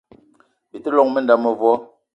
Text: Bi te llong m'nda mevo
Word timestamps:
Bi 0.71 0.77
te 0.83 0.89
llong 0.95 1.11
m'nda 1.13 1.35
mevo 1.43 1.73